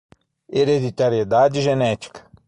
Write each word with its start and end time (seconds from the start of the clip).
hereditariedade 0.55 1.61
genética 1.61 2.25